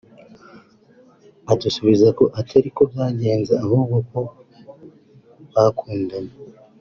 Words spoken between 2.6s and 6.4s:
ko byagenze ahubwo ko bakundanye